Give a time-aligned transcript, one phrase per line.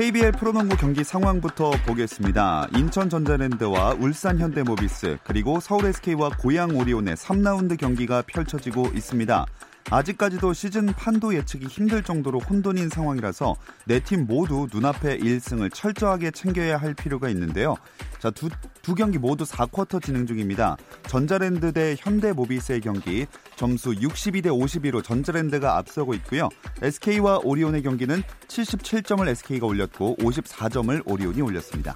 [0.00, 2.68] KBL 프로농구 경기 상황부터 보겠습니다.
[2.74, 9.44] 인천 전자랜드와 울산 현대모비스 그리고 서울 SK와 고양 오리온의 3라운드 경기가 펼쳐지고 있습니다.
[9.90, 16.78] 아직까지도 시즌 판도 예측이 힘들 정도로 혼돈인 상황이라서 네 팀 모두 눈앞에 1승을 철저하게 챙겨야
[16.78, 17.76] 할 필요가 있는데요.
[18.18, 18.48] 자, 두,
[18.82, 20.76] 두 경기 모두 4쿼터 진행 중입니다.
[21.06, 23.26] 전자랜드 대 현대모비스의 경기
[23.56, 26.48] 점수 62대 52로 전자랜드가 앞서고 있고요.
[26.82, 31.94] SK와 오리온의 경기는 77점을 SK가 올렸고 54점을 오리온이 올렸습니다.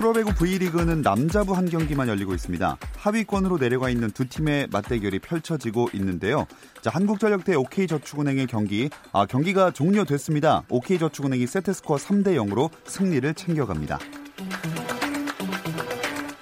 [0.00, 2.78] 프로배구 V리그는 남자부 한 경기만 열리고 있습니다.
[2.96, 6.46] 하위권으로 내려가 있는 두 팀의 맞대결이 펼쳐지고 있는데요.
[6.80, 10.62] 자, 한국전력 대 OK저축은행의 경기, 아, 경기가 종료됐습니다.
[10.70, 13.98] OK저축은행이 세트스코어 3대 0으로 승리를 챙겨갑니다.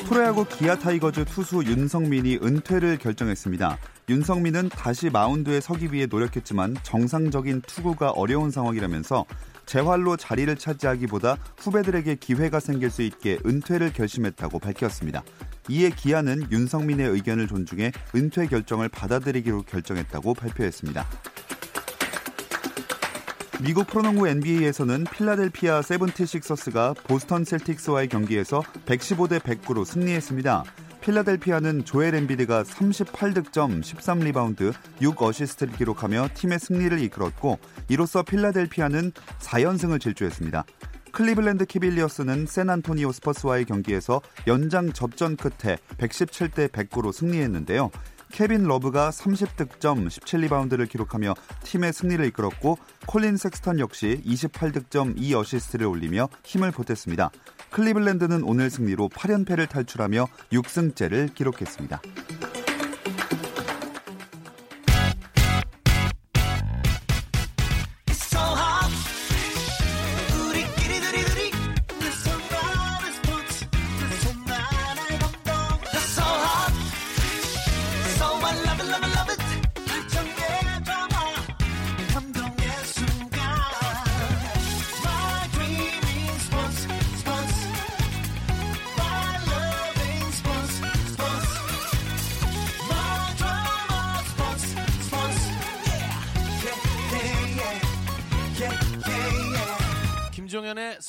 [0.07, 3.77] 프로야구 기아 타이거즈 투수 윤석민이 은퇴를 결정했습니다.
[4.09, 9.27] 윤성민은 다시 마운드에 서기 위해 노력했지만 정상적인 투구가 어려운 상황이라면서
[9.69, 15.23] 재활로 자리를 차지하기보다 후배들에게 기회가 생길 수 있게 은퇴를 결심했다고 밝혔습니다.
[15.69, 21.07] 이에 기아는 윤성민의 의견을 존중해 은퇴 결정을 받아들이기로 결정했다고 발표했습니다.
[23.61, 30.65] 미국 프로농구 NBA에서는 필라델피아 세븐티식서스가 보스턴 셀틱스와의 경기에서 115대 109로 승리했습니다.
[31.09, 40.65] 필라델피아는 조엘 엠비드가 38득점, 13리바운드, 6어시스트를 기록하며 팀의 승리를 이끌었고 이로써 필라델피아는 4연승을 질주했습니다.
[41.13, 47.91] 클리블랜드 캐벌리어스는 샌안토니오 스퍼스와의 경기에서 연장 접전 끝에 117대 109로 승리했는데요.
[48.31, 51.33] 케빈 러브가 30득점, 17리바운드를 기록하며
[51.65, 57.31] 팀의 승리를 이끌었고 콜린 섹스턴 역시 28득점, 2어시스트를 올리며 힘을 보탰습니다.
[57.71, 62.01] 클리블랜드는 오늘 승리로 8연패를 탈출하며 6승째를 기록했습니다.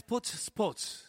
[0.09, 1.03] 스포츠 스포츠.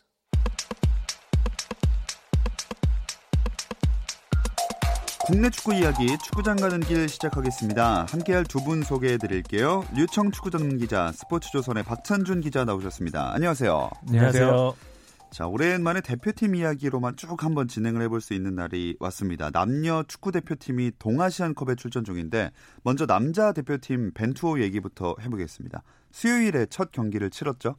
[5.25, 8.05] 국내 축구 이야기 축구장 가는 길 시작하겠습니다.
[8.11, 9.87] 함께할 두 분 소개해 드릴게요.
[9.97, 13.33] 류청 축구 전문 기자, 스포츠조선의 박찬준 기자 나오셨습니다.
[13.33, 13.89] 안녕하세요.
[14.07, 14.77] 안녕하세요.
[15.31, 19.49] 자, 오랜만에 대표팀 이야기로만 쭉 한번 진행을 해볼 수 있는 날이 왔습니다.
[19.51, 22.51] 남녀 축구 대표팀이 동아시안컵에 출전 중인데
[22.83, 25.85] 먼저 남자 대표팀 벤투호 얘기부터 해보겠습니다.
[26.13, 27.77] 수요일에 첫 경기를 치렀죠.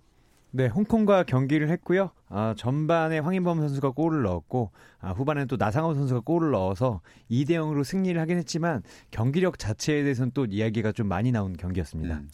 [0.54, 2.12] 네, 홍콩과 경기를 했고요.
[2.28, 7.84] 아, 전반에 황인범 선수가 골을 넣었고 아, 후반에 또 나상호 선수가 골을 넣어서 2대 0으로
[7.84, 12.16] 승리를 하긴 했지만 경기력 자체에 대해서는 또 이야기가 좀 많이 나온 경기였습니다.
[12.18, 12.30] 음.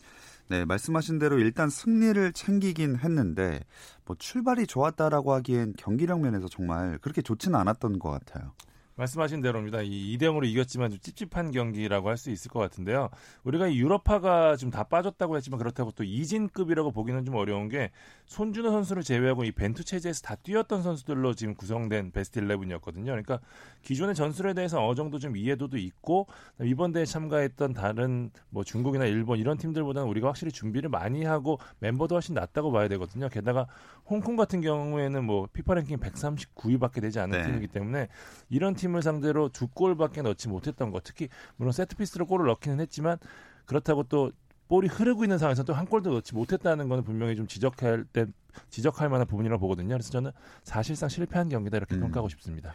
[0.49, 3.59] 네, 말씀하신 대로 일단 승리를 챙기긴 했는데
[4.05, 8.53] 뭐 출발이 좋았다라고 하기엔 경기력 면에서 정말 그렇게 좋지는 않았던 것 같아요.
[8.97, 9.81] 말씀하신 대로입니다.
[9.83, 13.09] 이 2대0으로 이겼지만 좀 찝찝한 경기라고 할 수 있을 것 같은데요.
[13.43, 17.91] 우리가 유럽파가 좀 다 빠졌다고 했지만 그렇다고 또 이진급이라고 보기는 좀 어려운 게
[18.25, 23.05] 손준호 선수를 제외하고 이 벤투 체제에서 다 뛰었던 선수들로 지금 구성된 베스트 11이었거든요.
[23.05, 23.39] 그러니까
[23.83, 26.27] 기존의 전술에 대해서 어느 정도 좀 이해도도 있고
[26.63, 32.15] 이번 대회 참가했던 다른 뭐 중국이나 일본 이런 팀들보다는 우리가 확실히 준비를 많이 하고 멤버도
[32.15, 33.29] 훨씬 낫다고 봐야 되거든요.
[33.29, 33.67] 게다가
[34.05, 37.45] 홍콩 같은 경우에는 뭐 피파 랭킹 139위밖에 되지 않은 네.
[37.45, 38.07] 팀이기 때문에
[38.49, 43.17] 이런 팀을 상대로 두 골밖에 넣지 못했던 것 특히 물론 세트피스로 골을 넣기는 했지만
[43.65, 44.31] 그렇다고 또
[44.67, 48.25] 볼이 흐르고 있는 상황에서 또 한 골도 넣지 못했다는 것은 분명히 좀 지적할 때
[48.69, 49.89] 지적할 만한 부분이라고 보거든요.
[49.89, 50.31] 그래서 저는
[50.63, 52.01] 사실상 실패한 경기다 이렇게 음.
[52.01, 52.73] 평가하고 싶습니다.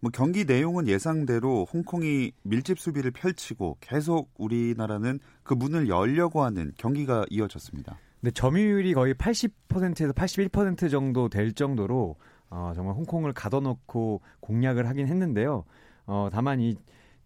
[0.00, 7.24] 뭐 경기 내용은 예상대로 홍콩이 밀집 수비를 펼치고 계속 우리나라는 그 문을 열려고 하는 경기가
[7.30, 7.98] 이어졌습니다.
[8.20, 12.16] 근데 점유율이 거의 80%에서 81% 정도 될 정도로
[12.54, 15.64] 어, 정말 홍콩을 가둬놓고 공략을 하긴 했는데요.
[16.06, 16.76] 어, 다만 이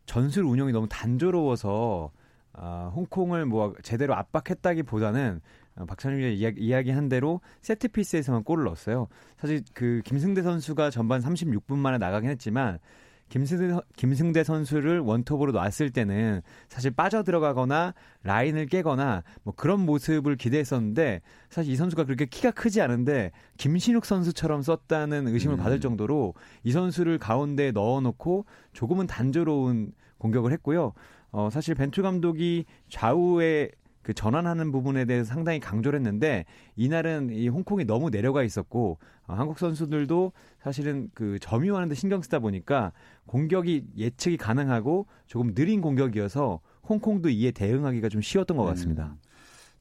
[0.06, 2.12] 전술 운영이 너무 단조로워서
[2.52, 5.40] 어, 홍콩을 뭐 제대로 압박했다기보다는
[5.74, 9.08] 어, 박찬일 이야기, 이야기한 대로 세트 피스에서만 골을 넣었어요.
[9.36, 12.78] 사실 그 김승대 선수가 전반 36분 만에 나가긴 했지만
[13.28, 21.22] 김승대, 김승대 선수를 원톱으로 놨을 때는 사실 빠져 들어가거나 라인을 깨거나 뭐 그런 모습을 기대했었는데
[21.50, 25.58] 사실 이 선수가 그렇게 키가 크지 않은데 김신욱 선수처럼 썼다는 의심을 음.
[25.58, 30.92] 받을 정도로 이 선수를 가운데 넣어놓고 조금은 단조로운 공격을 했고요.
[31.32, 33.70] 어, 사실 벤투 감독이 좌우에
[34.06, 36.44] 그 전환하는 부분에 대해서 상당히 강조를 했는데
[36.76, 40.30] 이날은 이 홍콩이 너무 내려가 있었고 어, 한국 선수들도
[40.62, 42.92] 사실은 그 점유하는 데 신경 쓰다 보니까
[43.26, 48.68] 공격이 예측이 가능하고 조금 느린 공격이어서 홍콩도 이에 대응하기가 좀 쉬웠던 것 음.
[48.68, 49.06] 같습니다.
[49.06, 49.18] 음.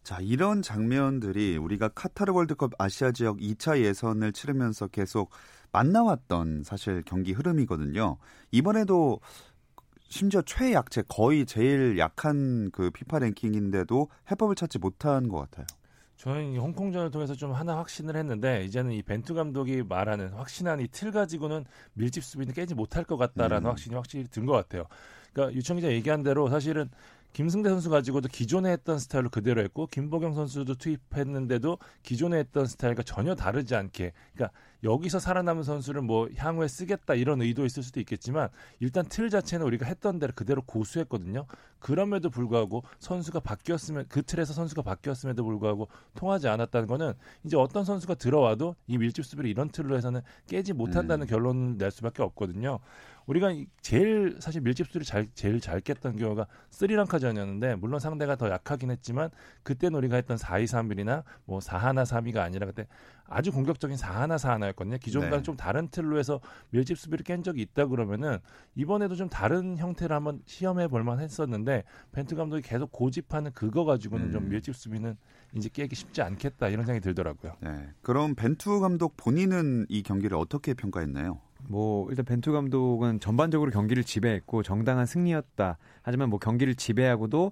[0.02, 5.30] 자, 이런 장면들이 우리가 카타르 월드컵 아시아 지역 2차 예선을 치르면서 계속
[5.72, 8.18] 만나왔던 사실 경기 흐름이거든요.
[8.50, 9.20] 이번에도
[10.08, 15.66] 심지어 최약체 거의 제일 약한 그 피파 랭킹인데도 해법을 찾지 못한 것 같아요.
[16.18, 21.12] 저는 홍콩전을 통해서 좀 하나 확신을 했는데 이제는 이 벤투 감독이 말하는 확신한 이 틀
[21.12, 23.70] 가지고는 밀집 수비는 깨지 못할 것 같다라는 음.
[23.72, 24.86] 확신이 확실히 든 것 같아요.
[25.34, 26.90] 그러니까 유청 기자 얘기한 대로 사실은
[27.36, 33.36] 김승대 선수 가지고도 기존에 했던 스타일로 그대로 했고 김보경 선수도 투입했는데도 기존에 했던 스타일과 전혀
[33.36, 38.48] 다르지 않게 그러니까 여기서 살아남은 선수를 뭐 향후에 쓰겠다 이런 의도 있을 수도 있겠지만
[38.80, 41.46] 일단 틀 자체는 우리가 했던 대로 그대로 고수했거든요.
[41.80, 48.16] 그럼에도 불구하고 선수가 바뀌었으면 그 틀에서 선수가 바뀌었음에도 불구하고 통하지 않았다는 거는 이제 어떤 선수가
[48.16, 51.28] 들어와도 이 밀집 수비를 이런 틀로 해서는 깨지 못한다는 음.
[51.28, 52.80] 결론을 낼 수밖에 없거든요.
[53.26, 59.30] 우리가 제일 사실 밀집수를 잘 제일 잘 깼던 경우가 스리랑카전이었는데 물론 상대가 더 약하긴 했지만
[59.64, 62.88] 그때 우리가 했던 4-2-3-1이나 뭐 4-1-3-2가 아니라 그때
[63.28, 65.00] 아주 공격적인 4-1-4-1였거든요.
[65.00, 65.44] 기존과는 네.
[65.44, 66.40] 좀 다른 틀로 해서
[66.70, 68.38] 밀집 수비를 깬 적이 있다 그러면은
[68.76, 74.28] 이번에도 좀 다른 형태를 한번 시험해 볼 만 했었는데 벤트 감독이 계속 고집하는 그거 가지고는
[74.28, 74.32] 음.
[74.32, 75.16] 좀 밀집 수비는
[75.54, 77.54] 이제 깨기 쉽지 않겠다 이런 생각이 들더라고요.
[77.62, 77.90] 네.
[78.02, 81.40] 그럼 벤투 감독 본인은 이 경기를 어떻게 평가했나요?
[81.68, 85.78] 뭐 일단 벤투 감독은 전반적으로 경기를 지배했고 정당한 승리였다.
[86.02, 87.52] 하지만 뭐 경기를 지배하고도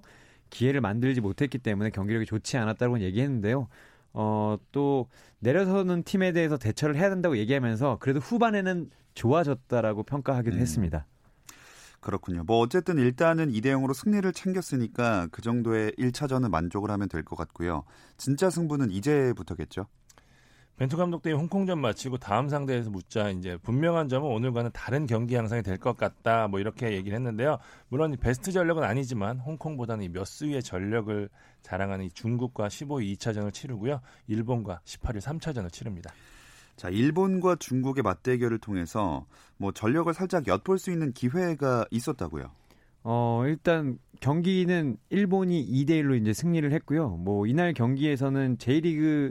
[0.50, 3.68] 기회를 만들지 못했기 때문에 경기력이 좋지 않았다고 얘기했는데요.
[4.12, 5.08] 어, 또
[5.40, 10.60] 내려서는 팀에 대해서 대처를 해야 된다고 얘기하면서 그래도 후반에는 좋아졌다라고 평가하기도 음.
[10.60, 11.06] 했습니다.
[12.00, 12.44] 그렇군요.
[12.44, 17.84] 뭐 어쨌든 일단은 2대 0으로 승리를 챙겼으니까 그 정도의 1차전은 만족을 하면 될 것 같고요.
[18.18, 19.86] 진짜 승부는 이제부터겠죠.
[20.76, 25.62] 벤투 감독 대회 홍콩전 마치고 다음 상대에서 묻자 이제 분명한 점은 오늘과는 다른 경기 양상이
[25.62, 27.58] 될 것 같다 뭐 이렇게 얘기를 했는데요.
[27.88, 31.28] 물론 베스트 전력은 아니지만 홍콩보다는 몇 수위의 전력을
[31.62, 34.00] 자랑하는 중국과 15위 2차전을 치르고요.
[34.26, 36.12] 일본과 18위 3차전을 치릅니다.
[36.76, 39.26] 자, 일본과 중국의 맞대결을 통해서
[39.58, 42.50] 뭐 전력을 살짝 엿볼 수 있는 기회가 있었다고요.
[43.04, 47.10] 어, 일단 경기는 일본이 2대 1로 이제 승리를 했고요.
[47.10, 49.30] 뭐 이날 경기에서는 J리그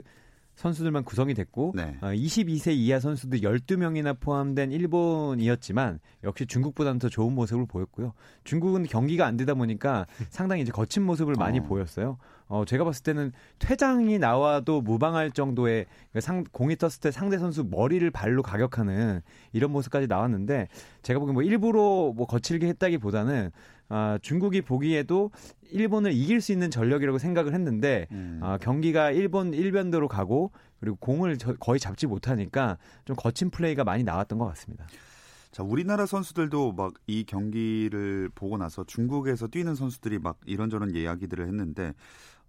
[0.54, 1.96] 선수들만 구성이 됐고 네.
[2.00, 8.12] 어, 22세 이하 선수들 12명이나 포함된 일본이었지만 역시 중국보다는 더 좋은 모습을 보였고요.
[8.44, 11.62] 중국은 경기가 안 되다 보니까 상당히 이제 거친 모습을 많이 어.
[11.62, 12.18] 보였어요.
[12.46, 17.64] 어, 제가 봤을 때는 퇴장이 나와도 무방할 정도의 그 상, 공이 떴을 때 상대 선수
[17.64, 19.22] 머리를 발로 가격하는
[19.52, 20.68] 이런 모습까지 나왔는데
[21.02, 23.50] 제가 보기엔 뭐 일부러 뭐 거칠게 했다기보다는
[23.88, 25.30] 아, 중국이 보기에도
[25.70, 28.40] 일본을 이길 수 있는 전력이라고 생각을 했는데 음.
[28.42, 34.04] 아, 경기가 일본 일변도로 가고 그리고 공을 저, 거의 잡지 못하니까 좀 거친 플레이가 많이
[34.04, 34.86] 나왔던 것 같습니다.
[35.52, 41.88] 자, 우리나라 선수들도 막 이 경기를 보고 나서 중국에서 뛰는 선수들이 막 이런저런 이야기들을 했는데
[41.88, 41.94] 아,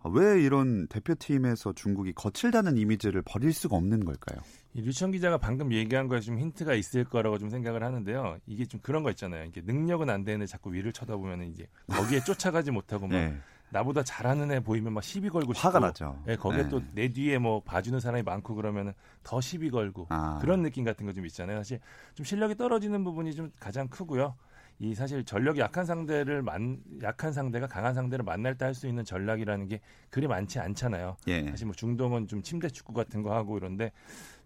[0.04, 4.40] 왜 이런 대표팀에서 중국이 거칠다는 이미지를 버릴 수가 없는 걸까요?
[4.74, 8.38] 이 류청 기자가 방금 얘기한 거에 좀 힌트가 있을 거라고 좀 생각을 하는데요.
[8.46, 9.46] 이게 좀 그런 거 있잖아요.
[9.46, 13.36] 이게 능력은 안 되는데 자꾸 위를 쳐다보면 이제 거기에 쫓아가지 못하고 막 네.
[13.72, 16.22] 나보다 잘하는 애 보이면 막 시비 걸고 싶고 화가 나죠.
[16.28, 16.70] 네, 거기에 네.
[16.70, 20.38] 또내 뒤에 뭐 봐주는 사람이 많고 그러면은 더 시비 걸고 아.
[20.40, 21.58] 그런 느낌 같은 거 좀 있잖아요.
[21.58, 21.80] 사실
[22.14, 24.36] 좀 실력이 떨어지는 부분이 좀 가장 크고요.
[24.79, 29.05] 이 사실 전력이 약한 상대를 만 약한 상대가 강한 상대를 만날 때 할 수 있는
[29.05, 29.79] 전략이라는 게
[30.10, 31.15] 그리 많지 않잖아요.
[31.27, 31.50] 예.
[31.50, 33.91] 사실 뭐 중동은 좀 침대 축구 같은 거 하고 이런데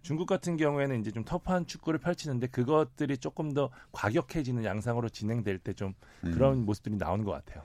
[0.01, 5.93] 중국 같은 경우에는 이제 좀 터프한 축구를 펼치는데 그것들이 조금 더 과격해지는 양상으로 진행될 때좀
[6.25, 6.31] 음.
[6.31, 7.63] 그런 모습들이 나오는 것 같아요.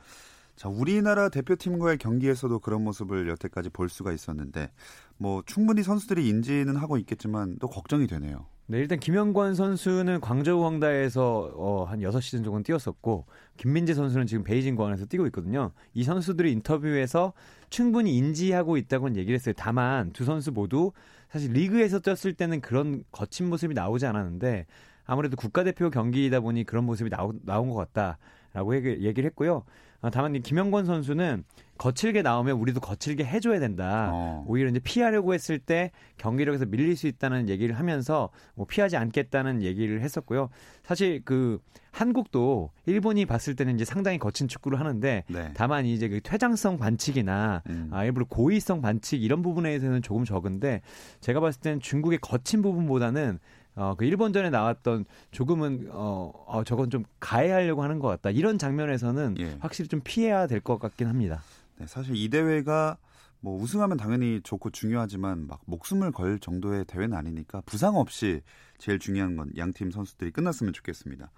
[0.57, 4.71] 자, 우리나라 대표팀과의 경기에서도 그런 모습을 여태까지 볼 수가 있었는데
[5.19, 8.47] 뭐 충분히 선수들이 인지는 하고 있겠지만 또 걱정이 되네요.
[8.67, 13.27] 네, 일단 김영권 선수는 광저우 황다에서 어, 한 6시즌 정도 뛰었었고
[13.59, 15.73] 김민재 선수는 지금 베이징 공항에서 뛰고 있거든요.
[15.93, 17.35] 이 선수들이 인터뷰에서
[17.69, 19.55] 충분히 인지하고 있다고는 얘기를 했어요.
[19.59, 20.93] 다만 두 선수 모두
[21.29, 24.65] 사실 리그에서 뛰었을 때는 그런 거친 모습이 나오지 않았는데
[25.05, 29.65] 아무래도 국가대표 경기이다 보니 그런 모습이 나오, 나온 것 같다라고 얘기, 얘기를 했고요.
[30.01, 31.45] 어, 다만 김영권 선수는
[31.79, 34.11] 거칠게 나오면 우리도 거칠게 해줘야 된다.
[34.13, 34.45] 어.
[34.47, 40.01] 오히려 이제 피하려고 했을 때 경기력에서 밀릴 수 있다는 얘기를 하면서 뭐 피하지 않겠다는 얘기를
[40.01, 40.51] 했었고요.
[40.85, 41.59] 사실 그
[41.91, 45.51] 한국도 일본이 봤을 때는 이제 상당히 거친 축구를 하는데 네.
[45.55, 47.89] 다만 이제 그 퇴장성 반칙이나 음.
[47.93, 50.81] 아, 일부러 고의성 반칙 이런 부분에서는 조금 적은데
[51.21, 53.39] 제가 봤을 때는 중국의 거친 부분보다는
[53.77, 58.31] 어, 그 일본전에 나왔던 조금은 어, 어 저건 좀 가해하려고 하는 것 같다.
[58.31, 59.57] 이런 장면에서는 예.
[59.59, 61.43] 확실히 좀 피해야 될 것 같긴 합니다.
[61.79, 62.99] 네, 사실 이 대회가
[63.41, 68.41] 뭐 우승하면 당연히 좋고 중요하지만 막 목숨을 걸 정도의 대회는 아니니까 부상 없이
[68.79, 71.31] 제일 중요한 건 양팀 선수들이 끝났으면 좋겠습니다.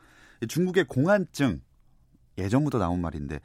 [0.48, 1.62] 중국의 공안증
[2.38, 3.40] 예전부터 나온 말인데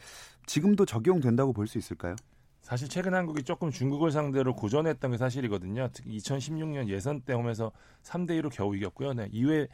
[0.45, 2.15] 지금도 적용된다고 볼 수 있을까요?
[2.61, 5.89] 사실 최근 한국이 조금 중국을 상대로 고전했던 게 사실이거든요.
[5.93, 7.71] 특히 2016년 예선 때 오면서
[8.03, 9.13] 3대 2로 겨우 이겼고요.
[9.13, 9.67] 네, 이후에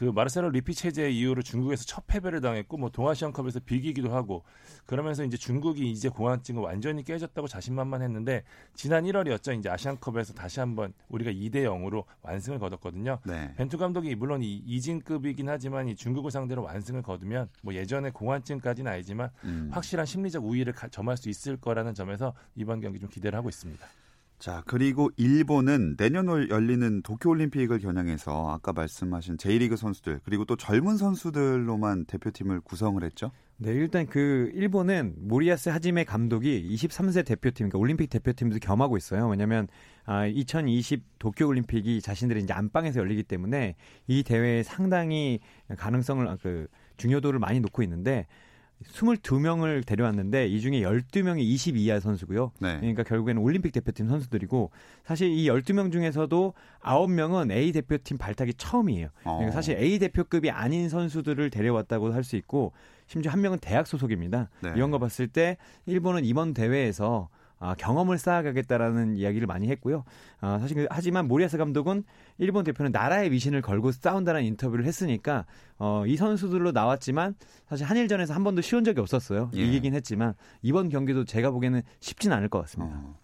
[0.00, 4.44] 그 마르세로 리피 체제 이후로 중국에서 첫 패배를 당했고 뭐 동아시안컵에서 비기기도 하고
[4.86, 9.58] 그러면서 이제 중국이 이제 공안증을 완전히 깨졌다고 자신만만했는데 지난 1월이었죠.
[9.58, 13.18] 이제 아시안컵에서 다시 한번 우리가 2대 0으로 완승을 거뒀거든요.
[13.26, 13.52] 네.
[13.58, 19.28] 벤투 감독이 물론 이 이진급이긴 하지만 이 중국을 상대로 완승을 거두면 뭐 예전에 공안증까지는 아니지만
[19.44, 19.68] 음.
[19.70, 23.86] 확실한 심리적 우위를 점할 수 있을 거라는 점에서 이번 경기 좀 기대를 하고 있습니다.
[24.40, 30.96] 자, 그리고 일본은 내년 올 열리는 도쿄올림픽을 겨냥해서 아까 말씀하신 J리그 선수들 그리고 또 젊은
[30.96, 33.32] 선수들로만 대표팀을 구성을 했죠.
[33.58, 39.28] 네, 일단 그 일본은 모리아스 하지메 감독이 23세 대표팀, 그러니까 올림픽 대표팀도 겸하고 있어요.
[39.28, 39.68] 왜냐하면
[40.06, 45.40] 아, 2020 도쿄 올림픽이 자신들의 이제 안방에서 열리기 때문에 이 대회에 상당히
[45.76, 46.66] 가능성을 아, 그
[46.96, 48.26] 중요도를 많이 놓고 있는데
[48.84, 52.52] 22명을 데려왔는데 이 중에 12명이 22야 선수고요.
[52.60, 52.78] 네.
[52.80, 54.70] 그러니까 결국에는 올림픽 대표팀 선수들이고
[55.04, 59.08] 사실 이 12명 중에서도 9명은 A 대표팀 발탁이 처음이에요.
[59.22, 59.50] 그러니까 어.
[59.50, 62.72] 사실 A 대표급이 아닌 선수들을 데려왔다고 할 수 있고
[63.06, 64.50] 심지어 한 명은 대학 소속입니다.
[64.60, 64.72] 네.
[64.76, 65.56] 이런 거 봤을 때
[65.86, 67.28] 일본은 이번 대회에서
[67.60, 70.04] 아, 경험을 쌓아가겠다라는 이야기를 많이 했고요.
[70.40, 72.04] 아, 사실 그, 하지만 모리아스 감독은
[72.38, 75.44] 일본 대표는 나라의 미신을 걸고 싸운다는 인터뷰를 했으니까
[75.78, 77.34] 어, 이 선수들로 나왔지만
[77.68, 79.50] 사실 한일전에서 한 번도 쉬운 적이 없었어요.
[79.54, 79.60] 예.
[79.60, 82.96] 이기긴 했지만 이번 경기도 제가 보기에는 쉽진 않을 것 같습니다.
[82.96, 83.18] 어.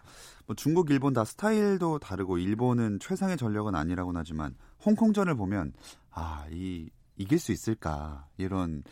[0.46, 5.72] 뭐 중국, 일본 다 스타일도 다르고 일본은 최상의 전력은 아니라고는 하지만 홍콩전을 보면
[6.10, 8.82] 아, 이 이길 수 있을까 이런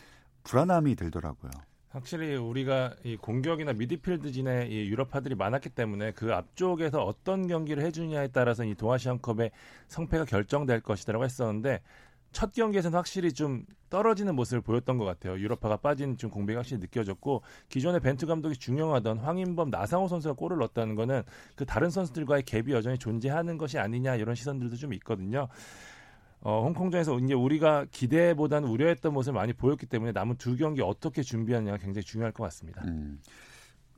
[0.44, 1.50] 불안함이 들더라고요.
[1.94, 8.64] 확실히 우리가 이 공격이나 미드필드진의 이 유럽파들이 많았기 때문에 그 앞쪽에서 어떤 경기를 해주냐에 따라서
[8.64, 9.52] 이 동아시안컵의
[9.86, 11.82] 성패가 결정될 것이다라고 했었는데
[12.32, 15.38] 첫 경기에서는 확실히 좀 떨어지는 모습을 보였던 것 같아요.
[15.38, 20.96] 유럽파가 빠진 좀 공백이 확실히 느껴졌고 기존에 벤투 감독이 중용하던 황인범, 나상호 선수가 골을 넣었다는
[20.96, 21.22] 거는
[21.54, 25.46] 그 다른 선수들과의 갭이 여전히 존재하는 것이 아니냐 이런 시선들도 좀 있거든요.
[26.44, 31.78] 어, 홍콩전에서 이제 우리가 기대보다는 우려했던 모습을 많이 보였기 때문에 남은 두 경기 어떻게 준비하느냐가
[31.78, 32.82] 굉장히 중요할 것 같습니다.
[32.84, 33.18] 음.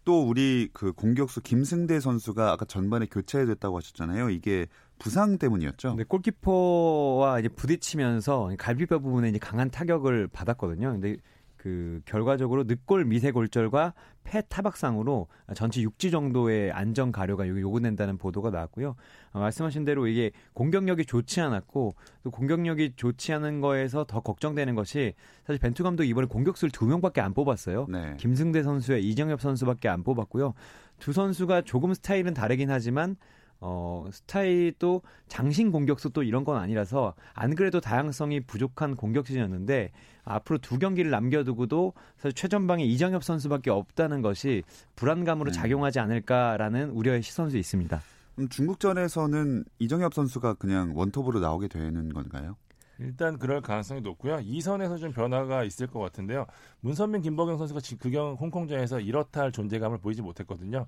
[0.04, 4.30] 또 우리 그 공격수 김승대 선수가 아까 전반에 교체됐다고 하셨잖아요.
[4.30, 4.68] 이게
[5.00, 5.96] 부상 때문이었죠.
[5.96, 10.92] 네, 골키퍼와 이제 부딪히면서 갈비뼈 부분에 이제 강한 타격을 받았거든요.
[10.92, 11.16] 근데
[11.66, 13.92] 그 결과적으로 늑골 미세 골절과
[14.22, 18.94] 폐 타박상으로 전체 6지 정도의 안전 가료가 요구된다는 보도가 나왔고요.
[19.32, 25.14] 어, 말씀하신 대로 이게 공격력이 좋지 않았고 또 공격력이 좋지 않은 거에서 더 걱정되는 것이
[25.44, 27.86] 사실 벤투 감독 이번에 공격수를 두 명밖에 안 뽑았어요.
[27.88, 28.14] 네.
[28.16, 30.54] 김승대 선수와 이정엽 선수밖에 안 뽑았고요.
[31.00, 33.16] 두 선수가 조금 스타일은 다르긴 하지만
[33.60, 39.92] 어, 스타일이 또 장신 공격수 또 이런 건 아니라서 안 그래도 다양성이 부족한 공격 시즌이었는데
[40.24, 44.62] 앞으로 두 경기를 남겨두고도 사실 최전방에 이정엽 선수밖에 없다는 것이
[44.96, 45.56] 불안감으로 네.
[45.56, 48.00] 작용하지 않을까라는 우려의 시선도 있습니다.
[48.34, 52.56] 그럼 중국전에서는 이정엽 선수가 그냥 원톱으로 나오게 되는 건가요?
[52.98, 54.40] 일단 그럴 가능성이 높고요.
[54.42, 56.46] 이선에서 좀 변화가 있을 것 같은데요.
[56.80, 60.86] 문선민, 김보경 선수가 그경 홍콩전에서 이렇다 할 존재감을 보이지 못했거든요.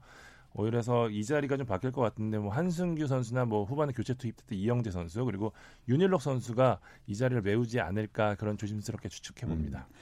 [0.54, 4.90] 오히려서 이 자리가 좀 바뀔 것 같은데 뭐 한승규 선수나 뭐 후반에 교체 투입됐던 이영재
[4.90, 5.52] 선수 그리고
[5.88, 9.86] 윤일록 선수가 이 자리를 메우지 않을까 그런 조심스럽게 추측해 봅니다.
[9.88, 9.94] 음.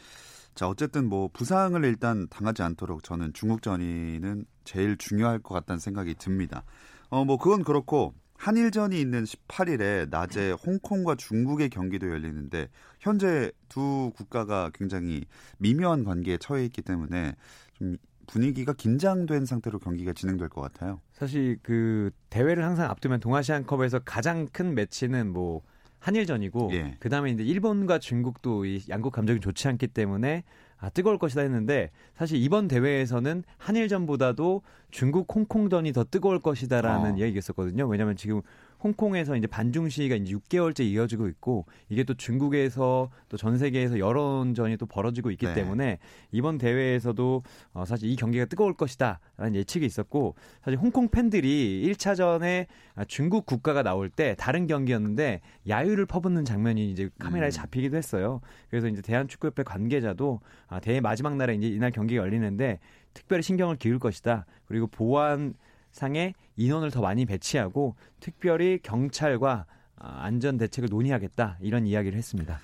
[0.54, 6.64] 자 어쨌든 뭐 부상을 일단 당하지 않도록 저는 중국전이는 제일 중요할 것 같다는 생각이 듭니다.
[7.10, 12.68] 어 뭐 그건 그렇고 한일전이 있는 18일에 낮에 홍콩과 중국의 경기도 열리는데
[13.00, 15.24] 현재 두 국가가 굉장히
[15.58, 17.34] 미묘한 관계에 처해 있기 때문에
[17.74, 21.00] 좀 분위기가 긴장된 상태로 경기가 진행될 것 같아요.
[21.12, 25.62] 사실 그 대회를 항상 앞두면 동아시안컵에서 가장 큰 매치는 뭐
[25.98, 26.96] 한일전이고 예.
[27.00, 30.44] 그다음에 이제 일본과 중국도 이 양국 감정이 좋지 않기 때문에
[30.78, 37.18] 아 뜨거울 것이다 했는데 사실 이번 대회에서는 한일전보다도 중국 홍콩전이 더 뜨거울 것이다라는 어.
[37.18, 37.86] 얘기가 있었거든요.
[37.88, 38.42] 왜냐하면 지금
[38.86, 44.76] 홍콩에서 이제 반중 시위가 이제 6개월째 이어지고 있고 이게 또 중국에서 또 전 세계에서 여론전이
[44.76, 45.54] 또 벌어지고 있기 네.
[45.54, 45.98] 때문에
[46.32, 47.42] 이번 대회에서도
[47.74, 52.66] 어 사실 이 경기가 뜨거울 것이다라는 예측이 있었고 사실 홍콩 팬들이 1차전에
[53.08, 57.50] 중국 국가가 나올 때 다른 경기였는데 야유를 퍼붓는 장면이 이제 카메라에 음.
[57.50, 58.40] 잡히기도 했어요.
[58.70, 62.78] 그래서 이제 대한축구협회 관계자도 아, 대회 마지막 날에 이제 이날 경기가 열리는데
[63.14, 64.46] 특별히 신경을 기울 것이다.
[64.66, 65.54] 그리고 보안
[65.96, 69.64] 상에 인원을 더 많이 배치하고 특별히 경찰과
[69.96, 72.60] 아, 안전 대책을 논의하겠다 이런 이야기를 했습니다.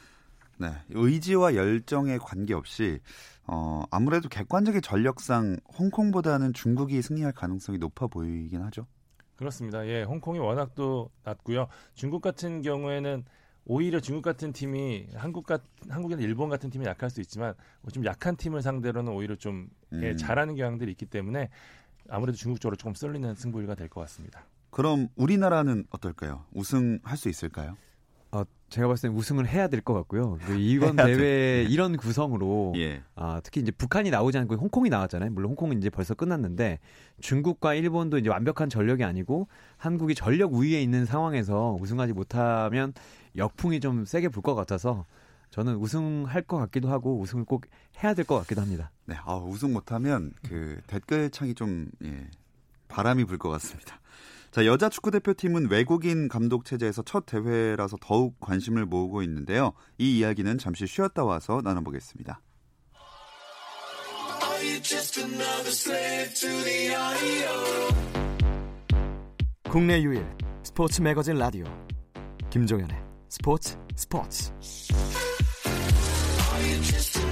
[0.58, 3.00] 네, 의지와 열정에 관계없이
[3.46, 8.86] 어, 아무래도 객관적인 전력상 홍콩보다는 중국이 승리할 가능성이 높아 보이긴 하죠.
[9.36, 9.86] 그렇습니다.
[9.88, 11.68] 예, 홍콩이 워낙 또 낮고요.
[11.94, 13.24] 중국 같은 경우에는
[13.64, 17.54] 오히려 중국 같은 팀이 한국 같 한국이나 일본 같은 팀이 약할 수 있지만
[17.92, 20.16] 좀 약한 팀을 상대로는 오히려 좀 예, 음.
[20.16, 21.48] 잘하는 경향들이 있기 때문에
[22.08, 24.44] 아무래도 중국 쪽으로 조금 쏠리는 승부가 될 것 같습니다.
[24.70, 26.44] 그럼 우리나라는 어떨까요?
[26.52, 27.76] 우승할 수 있을까요?
[28.34, 30.38] 어, 제가 봤을 땐 우승을 해야 될 것 같고요.
[30.46, 30.96] 그 이번.
[30.96, 33.02] 대회 이런 구성으로 예.
[33.14, 35.30] 아, 특히 이제 북한이 나오지 않고 홍콩이 나왔잖아요.
[35.32, 36.78] 물론 홍콩은 이제 벌써 끝났는데
[37.20, 42.94] 중국과 일본도 이제 완벽한 전력이 아니고 한국이 전력 우위에 있는 상황에서 우승하지 못하면
[43.36, 45.04] 역풍이 좀 세게 불 것 같아서
[45.52, 47.66] 저는 우승할 것 같기도 하고 우승을 꼭
[48.02, 48.90] 해야 될 것 같기도 합니다.
[49.04, 52.26] 네, 아, 우승 못하면 그 댓글 창이 좀 예,
[52.88, 54.00] 바람이 불 것 같습니다.
[54.50, 59.72] 자, 여자 축구 대표팀은 외국인 감독 체제에서 첫 대회라서 더욱 관심을 모으고 있는데요.
[59.98, 62.40] 이 이야기는 잠시 쉬었다 와서 나눠보겠습니다.
[69.70, 70.24] 국내 유일
[70.62, 71.64] 스포츠 매거진 라디오
[72.50, 72.96] 김종현의
[73.28, 74.52] 스포츠 스포츠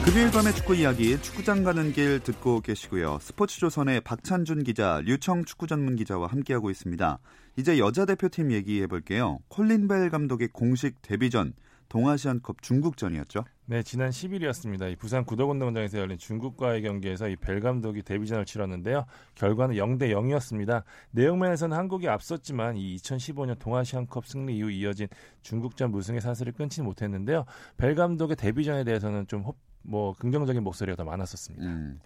[0.05, 3.19] 금요일 밤의 축구 이야기 축구장 가는 길 듣고 계시고요.
[3.21, 7.19] 스포츠조선의 박찬준 기자, 류청 축구 전문 기자와 함께하고 있습니다.
[7.57, 9.39] 이제 여자 대표팀 얘기해 볼게요.
[9.49, 11.53] 콜린 벨 감독의 공식 데뷔전
[11.91, 13.45] 동아시안컵 중국전이었죠.
[13.67, 14.91] 네, 지난 10일이었습니다.
[14.91, 19.05] 이 부산 구덕운동장에서 열린 중국과의 경기에서 이 벨 감독이 데뷔전을 치렀는데요.
[19.35, 20.85] 결과는 0대 0이었습니다.
[21.11, 25.09] 내용면에서는 한국이 앞섰지만 이 2015년 동아시안컵 승리 이후 이어진
[25.43, 27.45] 중국전 무승의 사슬을 끊지 못했는데요.
[27.77, 29.45] 벨 감독의 데뷔전에 대해서는 좀
[29.83, 31.65] 뭐 긍정적인 목소리가 더 많았었습니다.
[31.65, 32.01] 음.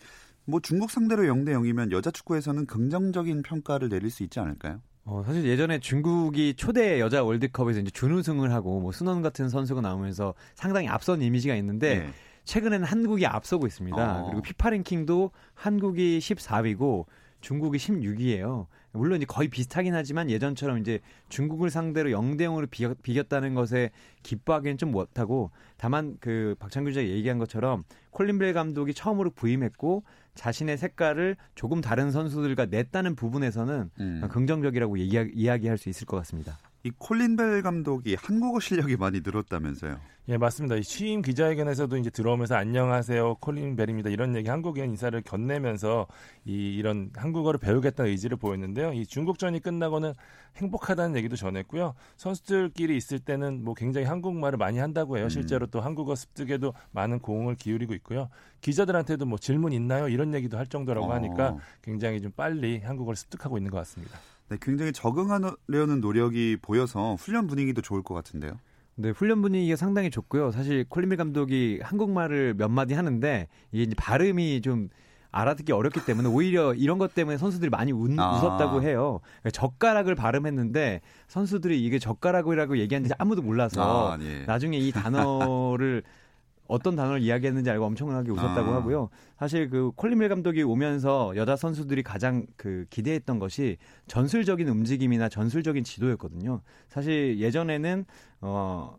[0.46, 4.80] 뭐 중국 상대로 0대 0이면 여자 축구에서는 긍정적인 평가를 내릴 수 있지 않을까요?
[5.06, 10.34] 어, 사실 예전에 중국이 초대 여자 월드컵에서 이제 준우승을 하고 뭐 순원 같은 선수가 나오면서
[10.54, 12.08] 상당히 앞선 이미지가 있는데 네.
[12.44, 14.20] 최근에는 한국이 앞서고 있습니다.
[14.20, 14.26] 어.
[14.26, 17.04] 그리고 피파 랭킹도 한국이 14위고
[17.40, 18.66] 중국이 16위예요.
[18.94, 23.90] 물론 이제 거의 비슷하긴 하지만 예전처럼 이제 중국을 상대로 0대 0으로 비겼, 비겼 다는 것에
[24.22, 30.04] 기뻐하기는 좀 못하고 다만 그 박찬규 기자가 얘기한 것처럼 콜린 벨 감독이 처음으로 부임했고
[30.34, 34.28] 자신의 색깔을 조금 다른 선수들과 냈다는 부분에서는 음.
[34.30, 36.58] 긍정적이라고 얘기, 이야기 할 수 있을 것 같습니다.
[36.86, 39.98] 이 콜린 벨 감독이 한국어 실력이 많이 늘었다면서요.
[40.28, 40.76] 예, 맞습니다.
[40.76, 44.10] 이 취임 기자회견에서도 이제 들어오면서 안녕하세요, 콜린 벨입니다.
[44.10, 46.06] 이런 얘기 한국인 인사를 건네면서
[46.44, 48.92] 이 이런 한국어를 배우겠다는 의지를 보였는데요.
[48.92, 50.12] 이 중국전이 끝나고는
[50.56, 51.94] 행복하다는 얘기도 전했고요.
[52.18, 55.24] 선수들끼리 있을 때는 뭐 굉장히 한국말을 많이 한다고 해요.
[55.24, 55.30] 음.
[55.30, 58.28] 실제로 또 한국어 습득에도 많은 공을 기울이고 있고요.
[58.60, 60.08] 기자들한테도 뭐 질문 있나요?
[60.08, 61.14] 이런 얘기도 할 정도라고 어.
[61.14, 64.18] 하니까 굉장히 좀 빨리 한국어를 습득하고 있는 것 같습니다.
[64.48, 68.52] 네, 굉장히 적응하려는 노력이 보여서 훈련 분위기도 좋을 것 같은데요.
[68.96, 70.52] 네, 훈련 분위기가 상당히 좋고요.
[70.52, 74.88] 사실 콜린빌 감독이 한국말을 몇 마디 하는데 이게 이제 발음이 좀
[75.32, 78.36] 알아듣기 어렵기 때문에 오히려 이런 것 때문에 선수들이 많이 웃, 아.
[78.36, 79.20] 웃었다고 해요.
[79.52, 84.44] 젓가락을 발음했는데 선수들이 이게 젓가락이라고 얘기하는지 아무도 몰라서 아, 예.
[84.46, 86.04] 나중에 이 단어를
[86.66, 88.76] 어떤 단어를 이야기했는지 알고 엄청나게 웃었다고 아.
[88.76, 89.10] 하고요.
[89.38, 96.62] 사실 그 콜린밀 감독이 오면서 여자 선수들이 가장 그 기대했던 것이 전술적인 움직임이나 전술적인 지도였거든요.
[96.88, 98.06] 사실 예전에는
[98.40, 98.96] 어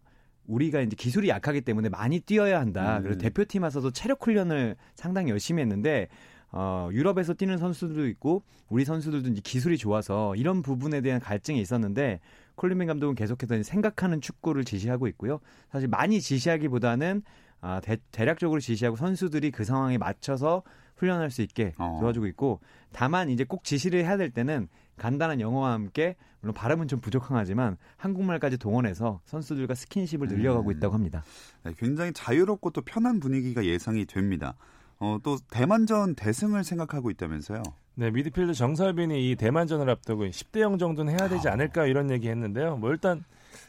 [0.47, 2.97] 우리가 이제 기술이 약하기 때문에 많이 뛰어야 한다.
[2.97, 3.03] 음.
[3.03, 6.07] 그래서 대표팀 와서도 체력 훈련을 상당히 열심히 했는데
[6.51, 12.21] 어, 유럽에서 뛰는 선수들도 있고 우리 선수들도 이제 기술이 좋아서 이런 부분에 대한 갈증이 있었는데
[12.55, 15.39] 콜린맨 감독은 계속해서 생각하는 축구를 지시하고 있고요.
[15.69, 17.23] 사실 많이 지시하기보다는
[17.65, 20.61] 아, 대, 대략적으로 지시하고 선수들이 그 상황에 맞춰서
[20.97, 21.97] 훈련할 수 있게 어.
[21.99, 22.59] 도와주고 있고
[22.91, 28.59] 다만 이제 꼭 지시를 해야 될 때는 간단한 영어와 함께 물론 발음은 좀 부족하지만 한국말까지
[28.59, 30.77] 동원해서 선수들과 스킨십을 늘려가고 음.
[30.77, 31.23] 있다고 합니다.
[31.63, 34.53] 네, 굉장히 자유롭고 또 편한 분위기가 예상이 됩니다.
[34.99, 37.63] 어, 또 대만전 대승을 생각하고 있다면서요.
[37.95, 42.77] 네, 미드필더 정설빈이 이 대만전을 앞두고 10대 0 정도는 해야 되지 않을까 이런 얘기 했는데요.
[42.77, 43.23] 뭐 일단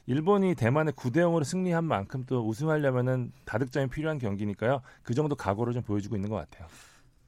[0.07, 4.83] 일본이 대만에 9대 0으로 승리한 만큼 또 우승하려면은 다득점이 필요한 경기니까요.
[5.03, 6.69] 그 정도 각오를 좀 보여주고 있는 것 같아요.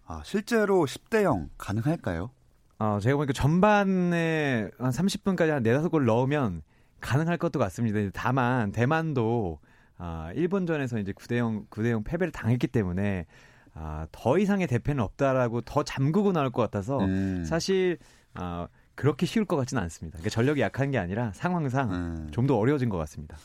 [0.06, 2.30] 아, 실제로 10대 0 가능할까요?
[2.78, 6.62] 어, 제가 보니까 전반에 한 30분까지 한 4, 5골 넣으면
[7.00, 7.98] 가능할 것도 같습니다.
[8.14, 9.58] 다만 대만도
[9.98, 13.26] 아, 일본전에서 이제 9대 0 9대 0 패배를 당했기 때문에
[13.74, 17.44] 아, 더 이상의 대패는 없다라고 더 잠그고 나올 것 같아서 음.
[17.44, 17.98] 사실
[18.34, 18.68] 아,
[18.98, 20.18] 그렇게 쉬울 것 같지는 않습니다.
[20.18, 22.28] 그러니까 전력이 약한 게 아니라 상황상 음.
[22.32, 23.37] 좀더 어려워진 것 같습니다.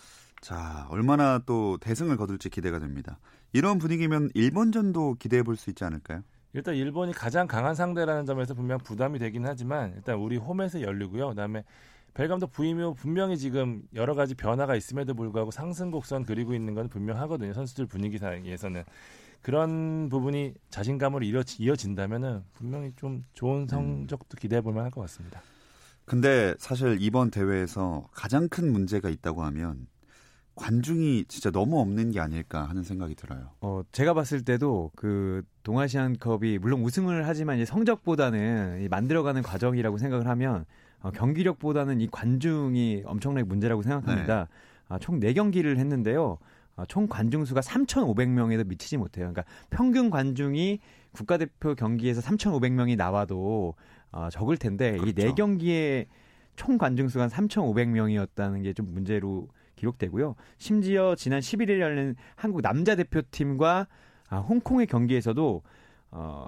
[0.42, 3.20] 자, 얼마나 또 대승을 거둘지 기대가 됩니다.
[3.54, 6.24] 이런 분위기면 일본전도 기대해 볼 수 있지 않을까요?
[6.54, 11.30] 일단 일본이 가장 강한 상대라는 점에서 분명 부담이 되긴 하지만 일단 우리 홈에서 열리고요.
[11.30, 11.63] 그다음에
[12.16, 16.74] 벨 감독 부임 후 분명히 지금 여러 가지 변화가 있음에도 불구하고 상승 곡선 그리고 있는
[16.74, 17.54] 건 분명하거든요.
[17.54, 18.84] 선수들 분위기상에서는
[19.44, 25.42] 그런 부분이 자신감으로 이어진다면은 분명히 좀 좋은 성적도 기대해 볼 만할 것 같습니다.
[26.06, 29.88] 근데 사실 이번 대회에서 가장 큰 문제가 있다고 하면
[30.56, 33.50] 관중이 진짜 너무 없는 게 아닐까 하는 생각이 들어요.
[33.60, 40.28] 어, 제가 봤을 때도 그 동아시안컵이 물론 우승을 하지만 이제 성적보다는 이 만들어가는 과정이라고 생각을
[40.28, 40.66] 하면
[41.02, 44.48] 어, 경기력보다는 이 관중이 엄청나게 문제라고 생각합니다.
[44.88, 46.38] 아, 총 4경기를 했는데요.
[46.76, 49.32] 아, 총 관중 수가 3,500명에도 미치지 못해요.
[49.32, 50.80] 그러니까 평균 관중이
[51.12, 53.76] 국가대표 경기에서 3,500명이 나와도
[54.12, 55.36] 어, 적을 텐데 이 그렇죠.
[55.36, 56.08] 4경기에
[56.56, 60.36] 총 관중 수가 3,500명이었다는 게 좀 문제로 기록되고요.
[60.58, 63.88] 심지어 지난 11일 열린 한국 남자 대표팀과
[64.30, 65.62] 아, 홍콩의 경기에서도
[66.15, 66.45] 어,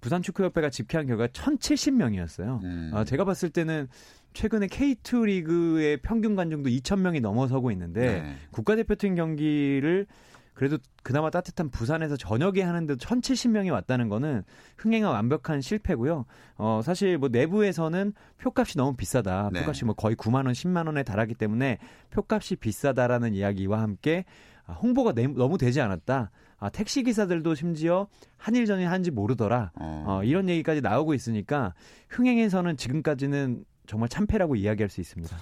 [0.00, 2.62] 부산 축구협회가 집계한 결과 1,070명이었어요.
[2.62, 2.90] 음.
[2.94, 3.88] 아, 제가 봤을 때는
[4.32, 8.34] 최근에 K2 리그의 평균 관중도 2,000명이 넘어서고 있는데 네.
[8.52, 10.06] 국가대표팀 경기를
[10.54, 14.42] 그래도 그나마 따뜻한 부산에서 저녁에 하는데도 1,070명이 왔다는 거는
[14.76, 16.24] 흥행한 완벽한 실패고요.
[16.56, 19.50] 어, 사실 뭐 내부에서는 표값이 너무 비싸다.
[19.52, 19.60] 네.
[19.60, 21.78] 표값이 뭐 거의 9만 원, 10만 원에 달하기 때문에
[22.10, 24.24] 표값이 비싸다라는 이야기와 함께
[24.66, 26.30] 아, 홍보가 내- 너무 되지 않았다.
[26.58, 29.72] 아, 택시 기사들도 심지어 한일전이 한지 모르더라.
[29.74, 30.04] 어.
[30.06, 31.74] 어, 이런 얘기까지 나오고 있으니까
[32.08, 35.36] 흥행에서는 지금까지는 정말 참패라고 이야기할 수 있습니다.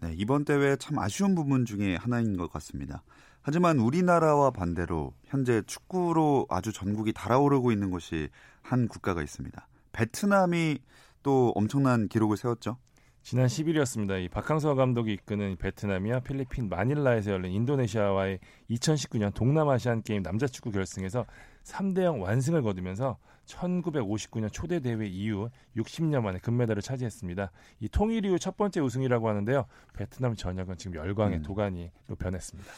[0.00, 3.02] 네, 이번 대회 참 아쉬운 부분 중에 하나인 것 같습니다.
[3.42, 8.28] 하지만 우리나라와 반대로 현재 축구로 아주 전국이 달아오르고 있는 곳이
[8.62, 9.68] 한 국가가 있습니다.
[9.92, 10.78] 베트남이
[11.22, 12.78] 또 엄청난 기록을 세웠죠.
[13.22, 14.24] 지난 10일이었습니다.
[14.24, 21.24] 이 박항서 감독이 이끄는 베트남이와 필리핀 마닐라에서 열린 인도네시아와의 2019년 동남아시안 게임 남자 축구 결승에서
[21.62, 27.52] 3대 0 완승을 거두면서 1959년 초대 대회 이후 60년 만에 금메달을 차지했습니다.
[27.80, 29.66] 이 통일 이후 첫 번째 우승이라고 하는데요.
[29.94, 31.42] 베트남 전역은 지금 열광의 음.
[31.42, 32.70] 도가니로 변했습니다.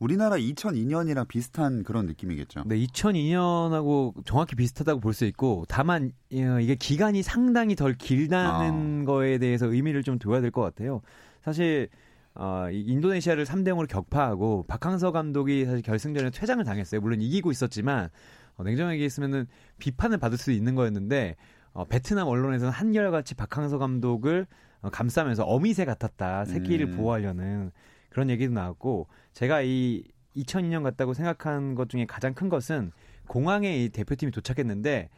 [0.00, 2.62] 우리나라 2002년이랑 비슷한 그런 느낌이겠죠.
[2.66, 9.36] 네, 2002년하고 정확히 비슷하다고 볼 수 있고 다만 어, 이게 기간이 상당히 덜 길다는 거에
[9.38, 11.02] 대해서 의미를 좀 둬야 될 것 같아요.
[11.42, 11.88] 사실
[12.34, 17.00] 어, 이 인도네시아를 3대 0으로 격파하고 박항서 감독이 사실 결승전에 퇴장을 당했어요.
[17.02, 18.08] 물론 이기고 있었지만
[18.56, 19.46] 어, 냉정하게 얘기했으면은
[19.78, 21.36] 비판을 받을 수 있는 거였는데
[21.72, 24.46] 어, 베트남 언론에서는 한결같이 박항서 감독을
[24.80, 26.46] 어, 감싸면서 어미새 같았다.
[26.46, 26.96] 새끼를 음.
[26.96, 27.70] 보호하려는
[28.10, 30.04] 그런 얘기도 나왔고 제가 이
[30.36, 32.92] 2002년 같다고 생각한 것 중에 가장 큰 것은
[33.26, 35.08] 공항에 이 대표팀이 도착했는데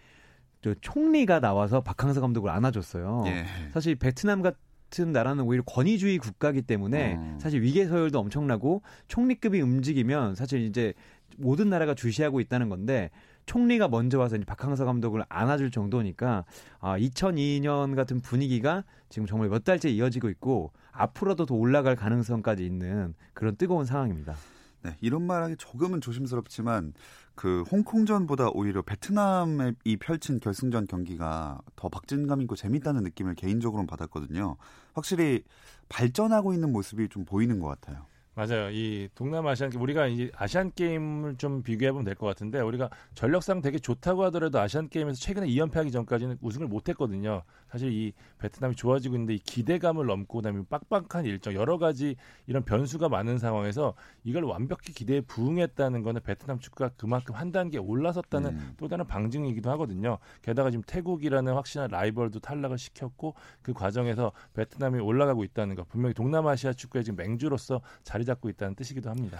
[0.62, 3.24] 저 총리가 나와서 박항서 감독을 안아줬어요.
[3.26, 3.44] 예.
[3.72, 7.38] 사실 베트남 같은 나라는 오히려 권위주의 국가이기 때문에 어.
[7.40, 10.94] 사실 위계 서열도 엄청나고 총리급이 움직이면 사실 이제
[11.36, 13.10] 모든 나라가 주시하고 있다는 건데
[13.46, 16.44] 총리가 먼저 와서 이제 박항서 감독을 안아줄 정도니까
[16.78, 23.14] 아 2002년 같은 분위기가 지금 정말 몇 달째 이어지고 있고 앞으로도 더 올라갈 가능성까지 있는
[23.34, 24.34] 그런 뜨거운 상황입니다.
[24.82, 26.92] 네, 이런 말하기 조금은 조심스럽지만
[27.34, 34.56] 그 홍콩전보다 오히려 베트남이 펼친 결승전 경기가 더 박진감 있고 재밌다는 느낌을 개인적으로는 받았거든요.
[34.92, 35.44] 확실히
[35.88, 38.06] 발전하고 있는 모습이 좀 보이는 것 같아요.
[38.34, 38.70] 맞아요.
[38.70, 43.60] 이 동남아시안 게임 우리가 이제 아시안 게임을 좀 비교해 보면 될 것 같은데 우리가 전력상
[43.60, 47.42] 되게 좋다고 하더라도 아시안 게임에서 최근에 2연패하기 전까지는 우승을 못 했거든요.
[47.68, 52.16] 사실 이 베트남이 좋아지고 있는데 이 기대감을 넘고 그다음에 빡빡한 일정 여러 가지
[52.46, 53.92] 이런 변수가 많은 상황에서
[54.24, 58.74] 이걸 완벽히 기대에 부응했다는 거는 베트남 축구가 그만큼 한 단계 올라섰다는 음.
[58.78, 60.16] 또 다른 방증이기도 하거든요.
[60.40, 66.72] 게다가 지금 태국이라는 확실한 라이벌도 탈락을 시켰고 그 과정에서 베트남이 올라가고 있다는 거 분명히 동남아시아
[66.72, 69.38] 축구의 지금 맹주로서 자리 잡고 있다는 뜻이기도 합니다.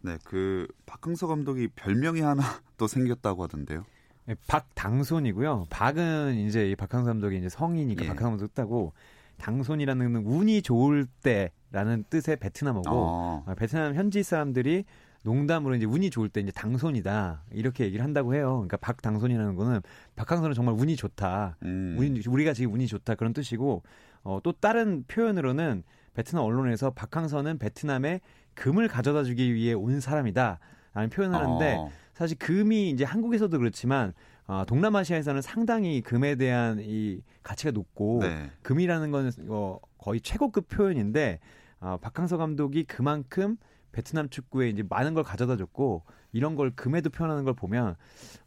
[0.00, 2.42] 네, 그 박흥서 감독이 별명이 하나
[2.76, 3.84] 또 생겼다고 하던데요.
[4.26, 5.66] 네, 박당손이고요.
[5.70, 8.08] 박은 이제 이 박항서 감독이 이제 성이니까 예.
[8.08, 8.92] 박항서 감독 뜻하고
[9.38, 13.44] 당손이라는 운이 좋을 때라는 뜻의 베트남어고 어.
[13.46, 14.84] 아, 베트남 현지 사람들이
[15.24, 18.56] 농담으로 이제 운이 좋을 때 이제 당손이다 이렇게 얘기를 한다고 해요.
[18.56, 19.80] 그러니까 박당손이라는 거는
[20.16, 21.56] 박항서는 정말 운이 좋다.
[21.62, 21.96] 음.
[21.98, 23.82] 운이, 우리가 지금 운이 좋다 그런 뜻이고
[24.22, 25.82] 어, 또 다른 표현으로는
[26.14, 28.20] 베트남 언론에서 박항서는 베트남에
[28.54, 30.58] 금을 가져다 주기 위해 온 사람이다
[30.94, 31.90] 라는 표현을 하는데 어.
[32.14, 34.12] 사실 금이 이제 한국에서도 그렇지만
[34.46, 38.50] 어, 동남아시아에서는 상당히 금에 대한 이 가치가 높고 네.
[38.62, 41.40] 금이라는 건 어, 거의 최고급 표현인데
[41.80, 43.56] 어, 박항서 감독이 그만큼
[43.92, 47.96] 베트남 축구에 이제 많은 걸 가져다 줬고 이런 걸 금에도 표현하는 걸 보면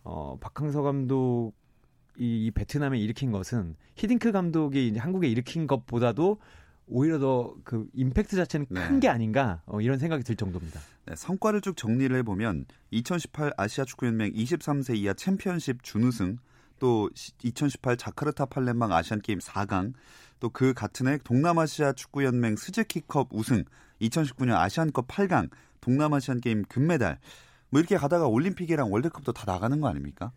[0.03, 1.53] 어, 박항서 감독
[2.17, 6.39] 이, 이 베트남에 일으킨 것은 히딩크 감독이 이제 한국에 일으킨 것보다도
[6.88, 9.00] 오히려 더 그 임팩트 자체는 큰 네.
[9.02, 10.80] 게 아닌가 어, 이런 생각이 들 정도입니다.
[11.06, 16.38] 네, 성과를 쭉 정리를 해보면 2018 아시아 축구연맹 23세 이하 챔피언십 준우승,
[16.80, 17.10] 또
[17.43, 19.93] 2018 자카르타 팔렘방 아시안 게임 4강,
[20.39, 23.63] 또 그 같은 해 동남아시아 축구연맹 스즈키컵 우승,
[24.02, 25.50] 2019년 아시안컵 8강,
[25.82, 27.19] 동남아시안 게임 금메달.
[27.69, 30.32] 뭐 이렇게 가다가 올림픽이랑 월드컵도 다 나가는 거 아닙니까?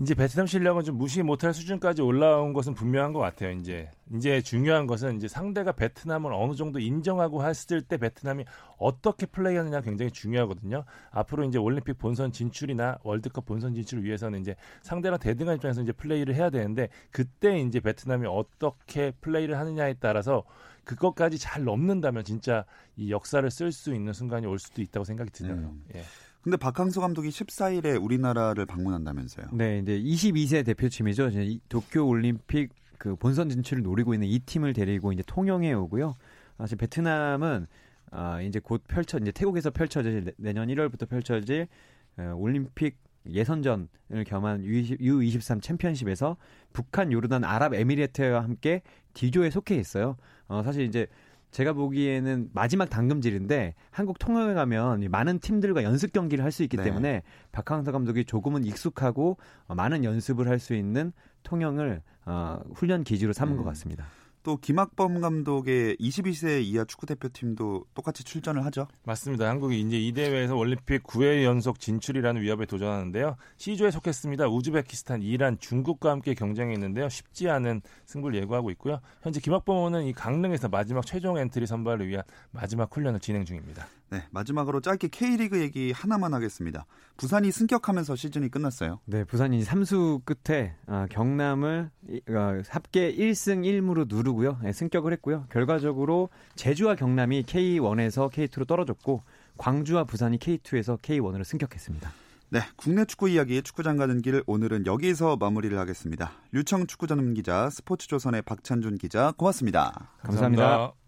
[0.00, 3.50] 이제 베트남 실력은 좀 무시 못할 수준까지 올라온 것은 분명한 것 같아요.
[3.50, 8.44] 이제 이제 중요한 것은 이제 상대가 베트남을 어느 정도 인정하고 했을 때 베트남이
[8.78, 10.84] 어떻게 플레이하느냐 굉장히 중요하거든요.
[11.10, 16.36] 앞으로 이제 올림픽 본선 진출이나 월드컵 본선 진출을 위해서는 이제 상대랑 대등한 입장에서 이제 플레이를
[16.36, 20.44] 해야 되는데 그때 이제 베트남이 어떻게 플레이를 하느냐에 따라서
[20.84, 22.64] 그것까지 잘 넘는다면 진짜
[22.96, 25.54] 이 역사를 쓸 수 있는 순간이 올 수도 있다고 생각이 드네요.
[25.54, 25.84] 음.
[25.96, 26.02] 예.
[26.42, 29.48] 근데 박항서 감독이 14일에 우리나라를 방문한다면서요.
[29.52, 31.28] 네, 이제 22세 대표팀이죠.
[31.28, 36.14] 이제 이 도쿄 올림픽 그 본선 진출을 노리고 있는 이 팀을 데리고 이제 통영에 오고요.
[36.58, 37.66] 사실 베트남은
[38.10, 41.68] 아 이제 곧 펼쳐 이제 태국에서 펼쳐질 내- 내년 1월부터 펼쳐질
[42.16, 42.96] 어, 올림픽
[43.28, 43.88] 예선전을
[44.26, 46.36] 겸한 U23 챔피언십에서
[46.72, 48.80] 북한, 요르단, 아랍에미리트와 함께
[49.12, 50.16] D조에 속해 있어요.
[50.46, 51.06] 어, 사실 이제
[51.50, 56.76] 제가 보기에는 마지막 담금질인데 한국 통영에 가면 이 많은 팀들과 연습 경기를 할 수 있기
[56.76, 56.84] 네.
[56.84, 63.32] 때문에 박항서 감독이 조금은 익숙하고 어, 많은 연습을 할 수 있는 통영을 어, 훈련 기지로
[63.32, 63.58] 삼은 음.
[63.58, 64.06] 것 같습니다.
[64.42, 68.86] 또 김학범 감독의 22세 이하 축구 대표팀도 똑같이 출전을 하죠.
[69.04, 69.48] 맞습니다.
[69.48, 73.36] 한국이 이제 이 대회에서 올림픽 9회 연속 진출이라는 위업에 도전하는데요.
[73.56, 74.48] C조에 속했습니다.
[74.48, 77.08] 우즈베키스탄, 이란, 중국과 함께 경쟁해 있는데요.
[77.08, 79.00] 쉽지 않은 승부를 예고하고 있고요.
[79.22, 83.86] 현재 김학범호는 이 강릉에서 마지막 최종 엔트리 선발을 위한 마지막 훈련을 진행 중입니다.
[84.10, 86.86] 네, 마지막으로 짧게 K리그 얘기 하나만 하겠습니다.
[87.18, 89.00] 부산이 승격하면서 시즌이 끝났어요.
[89.04, 94.60] 네, 부산이 3수 끝에 아, 경남을 이- 어, 합계 1승 1무로 누르고요.
[94.62, 95.44] 네, 승격을 했고요.
[95.50, 99.22] 결과적으로 제주와 경남이 K1에서 K2로 떨어졌고
[99.58, 102.10] 광주와 부산이 K2에서 K1으로 승격했습니다.
[102.50, 106.32] 네, 국내 축구 이야기 축구장 가는 길 오늘은 여기서 마무리를 하겠습니다.
[106.52, 110.12] 류청 축구 전문 기자, 스포츠조선의 박찬준 기자, 고맙습니다.
[110.22, 111.07] 감사합니다.